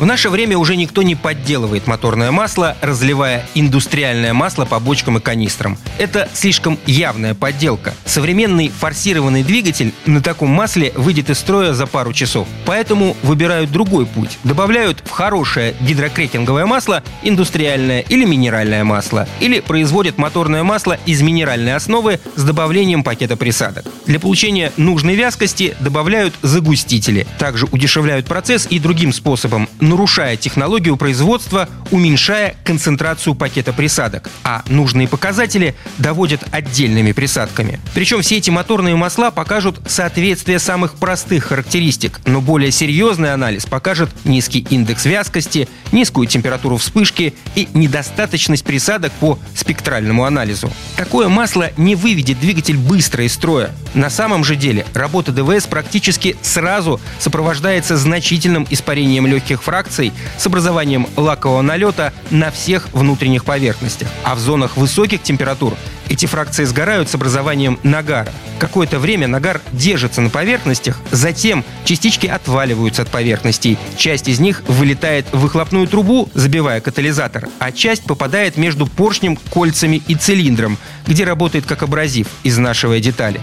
В 0.00 0.06
наше 0.06 0.30
время 0.30 0.56
уже 0.56 0.76
никто 0.76 1.02
не 1.02 1.14
подделывает 1.14 1.86
моторное 1.86 2.30
масло, 2.30 2.74
разливая 2.80 3.44
индустриальное 3.54 4.32
масло 4.32 4.64
по 4.64 4.80
бочкам 4.80 5.18
и 5.18 5.20
канистрам. 5.20 5.76
Это 5.98 6.26
слишком 6.32 6.78
явная 6.86 7.34
подделка. 7.34 7.92
Современный 8.06 8.70
форсированный 8.70 9.42
двигатель 9.42 9.92
на 10.06 10.22
таком 10.22 10.48
масле 10.48 10.94
выйдет 10.96 11.28
из 11.28 11.38
строя 11.38 11.74
за 11.74 11.86
пару 11.86 12.14
часов. 12.14 12.48
Поэтому 12.64 13.14
выбирают 13.22 13.72
другой 13.72 14.06
путь. 14.06 14.38
Добавляют 14.42 15.02
в 15.04 15.10
хорошее 15.10 15.74
гидрокрекинговое 15.82 16.64
масло 16.64 17.02
индустриальное 17.22 18.00
или 18.00 18.24
минеральное 18.24 18.84
масло. 18.84 19.28
Или 19.38 19.60
производят 19.60 20.16
моторное 20.16 20.62
масло 20.62 20.96
из 21.04 21.20
минеральной 21.20 21.74
основы 21.74 22.20
с 22.36 22.42
добавлением 22.42 23.04
пакета 23.04 23.36
присадок. 23.36 23.84
Для 24.06 24.18
получения 24.18 24.72
нужной 24.78 25.14
вязкости 25.14 25.76
добавляют 25.78 26.32
загустители. 26.40 27.26
Также 27.38 27.66
удешевляют 27.70 28.24
процесс 28.24 28.66
и 28.70 28.78
другим 28.78 29.12
способом 29.12 29.68
нарушая 29.90 30.36
технологию 30.36 30.96
производства, 30.96 31.68
уменьшая 31.90 32.54
концентрацию 32.64 33.34
пакета 33.34 33.72
присадок, 33.72 34.30
а 34.44 34.62
нужные 34.68 35.08
показатели 35.08 35.74
доводят 35.98 36.42
отдельными 36.52 37.12
присадками. 37.12 37.80
Причем 37.92 38.22
все 38.22 38.38
эти 38.38 38.50
моторные 38.50 38.94
масла 38.94 39.30
покажут 39.30 39.80
соответствие 39.86 40.60
самых 40.60 40.94
простых 40.94 41.46
характеристик, 41.46 42.20
но 42.24 42.40
более 42.40 42.70
серьезный 42.70 43.34
анализ 43.34 43.66
покажет 43.66 44.10
низкий 44.24 44.60
индекс 44.70 45.04
вязкости, 45.04 45.68
низкую 45.90 46.28
температуру 46.28 46.76
вспышки 46.76 47.34
и 47.56 47.68
недостаточность 47.74 48.64
присадок 48.64 49.12
по 49.12 49.38
спектральному 49.56 50.24
анализу. 50.24 50.70
Такое 50.96 51.28
масло 51.28 51.70
не 51.76 51.96
выведет 51.96 52.38
двигатель 52.38 52.76
быстро 52.76 53.24
из 53.24 53.32
строя. 53.32 53.70
На 53.94 54.08
самом 54.08 54.44
же 54.44 54.54
деле 54.54 54.86
работа 54.94 55.32
ДВС 55.32 55.66
практически 55.66 56.36
сразу 56.42 57.00
сопровождается 57.18 57.96
значительным 57.96 58.66
испарением 58.70 59.26
легких 59.26 59.64
фракций 59.64 59.79
фракций 59.80 60.12
с 60.36 60.46
образованием 60.46 61.06
лакового 61.16 61.62
налета 61.62 62.12
на 62.30 62.50
всех 62.50 62.92
внутренних 62.92 63.46
поверхностях. 63.46 64.08
А 64.24 64.34
в 64.34 64.38
зонах 64.38 64.76
высоких 64.76 65.22
температур 65.22 65.74
эти 66.10 66.26
фракции 66.26 66.64
сгорают 66.64 67.08
с 67.08 67.14
образованием 67.14 67.78
нагара. 67.82 68.30
Какое-то 68.58 68.98
время 68.98 69.26
нагар 69.26 69.62
держится 69.72 70.20
на 70.20 70.28
поверхностях, 70.28 71.00
затем 71.12 71.64
частички 71.86 72.26
отваливаются 72.26 73.02
от 73.02 73.08
поверхностей. 73.08 73.78
Часть 73.96 74.28
из 74.28 74.38
них 74.38 74.62
вылетает 74.68 75.24
в 75.32 75.38
выхлопную 75.38 75.86
трубу, 75.86 76.28
забивая 76.34 76.82
катализатор, 76.82 77.48
а 77.58 77.72
часть 77.72 78.02
попадает 78.02 78.58
между 78.58 78.86
поршнем, 78.86 79.36
кольцами 79.36 80.02
и 80.08 80.14
цилиндром, 80.14 80.76
где 81.06 81.24
работает 81.24 81.64
как 81.64 81.82
абразив, 81.82 82.26
изнашивая 82.44 83.00
детали. 83.00 83.40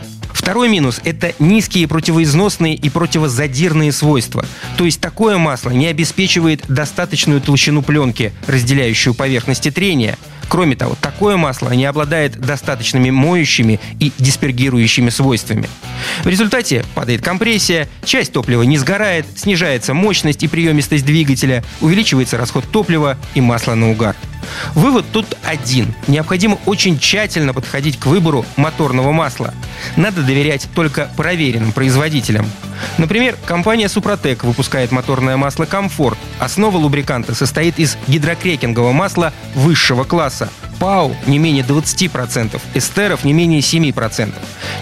Второй 0.47 0.69
минус– 0.69 1.01
это 1.03 1.33
низкие 1.39 1.89
противоизносные 1.89 2.73
и 2.73 2.89
противозадирные 2.89 3.91
свойства. 3.91 4.45
То 4.77 4.85
есть 4.85 5.01
такое 5.01 5.37
масло 5.37 5.71
не 5.71 5.87
обеспечивает 5.87 6.63
достаточную 6.69 7.41
толщину 7.41 7.81
пленки, 7.81 8.31
разделяющую 8.47 9.13
поверхности 9.13 9.71
трения. 9.71 10.17
Кроме 10.47 10.77
того, 10.77 10.95
такое 11.01 11.35
масло 11.35 11.71
не 11.71 11.83
обладает 11.83 12.39
достаточными 12.39 13.09
моющими 13.09 13.81
и 13.99 14.13
диспергирующими 14.17 15.09
свойствами. 15.09 15.67
В 16.23 16.27
результате 16.27 16.85
падает 16.95 17.21
компрессия, 17.21 17.89
часть 18.05 18.31
топлива 18.31 18.63
не 18.63 18.77
сгорает, 18.77 19.25
снижается 19.35 19.93
мощность 19.93 20.43
и 20.43 20.47
приемистость 20.47 21.05
двигателя, 21.05 21.61
увеличивается 21.81 22.37
расход 22.37 22.63
топлива 22.71 23.17
и 23.35 23.41
масла 23.41 23.75
на 23.75 23.91
угар. 23.91 24.15
Вывод 24.73 25.05
тут 25.11 25.37
один. 25.43 25.93
Необходимо 26.07 26.57
очень 26.65 26.99
тщательно 26.99 27.53
подходить 27.53 27.99
к 27.99 28.05
выбору 28.05 28.45
моторного 28.55 29.11
масла. 29.11 29.53
Надо 29.95 30.21
доверять 30.21 30.67
только 30.75 31.09
проверенным 31.15 31.71
производителям. 31.71 32.49
Например, 32.97 33.35
компания 33.45 33.89
Супротек 33.89 34.43
выпускает 34.43 34.91
моторное 34.91 35.37
масло 35.37 35.65
«Комфорт». 35.65 36.17
Основа 36.39 36.77
лубриканта 36.77 37.33
состоит 37.33 37.79
из 37.79 37.97
гидрокрекингового 38.07 38.91
масла 38.91 39.33
высшего 39.55 40.03
класса– 40.03 40.49
ПАУ 40.79 41.15
не 41.25 41.39
менее 41.39 41.63
20%, 41.63 42.59
эстеров 42.73 43.23
не 43.23 43.33
менее 43.33 43.59
7%. 43.61 44.33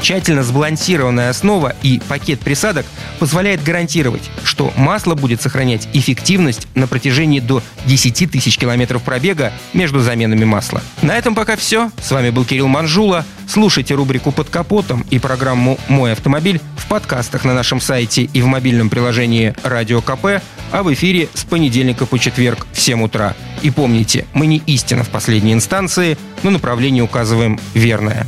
Тщательно 0.01 0.43
сбалансированная 0.43 1.29
основа 1.29 1.75
и 1.81 1.99
пакет 2.07 2.39
присадок 2.39 2.85
позволяет 3.19 3.63
гарантировать, 3.63 4.29
что 4.43 4.71
масло 4.75 5.15
будет 5.15 5.41
сохранять 5.41 5.87
эффективность 5.93 6.67
на 6.75 6.87
протяжении 6.87 7.39
до 7.39 7.63
10 7.85 8.31
тысяч 8.31 8.57
километров 8.57 9.01
пробега 9.01 9.51
между 9.73 10.01
заменами 10.01 10.45
масла. 10.45 10.81
На 11.01 11.17
этом 11.17 11.35
пока 11.35 11.55
все. 11.55 11.91
С 12.01 12.11
вами 12.11 12.29
был 12.29 12.45
Кирилл 12.45 12.67
Манжула. 12.67 13.25
Слушайте 13.47 13.93
рубрику 13.93 14.31
«Под 14.31 14.49
капотом» 14.49 15.05
и 15.09 15.19
программу 15.19 15.79
«Мой 15.87 16.11
автомобиль» 16.13 16.59
в 16.77 16.87
подкастах 16.87 17.45
на 17.45 17.53
нашем 17.53 17.79
сайте 17.79 18.23
и 18.23 18.41
в 18.41 18.45
мобильном 18.45 18.89
приложении 18.89 19.55
«Радио 19.63 20.01
КП», 20.01 20.41
а 20.71 20.83
в 20.83 20.93
эфире 20.93 21.29
с 21.33 21.43
понедельника 21.43 22.05
по 22.05 22.19
четверг 22.19 22.67
в 22.73 22.79
7 22.79 23.03
утра. 23.03 23.35
И 23.61 23.71
помните, 23.71 24.25
мы 24.33 24.47
не 24.47 24.57
истина 24.65 25.03
в 25.03 25.09
последней 25.09 25.53
инстанции, 25.53 26.17
но 26.43 26.49
направление 26.49 27.03
указываем 27.03 27.59
верное. 27.73 28.27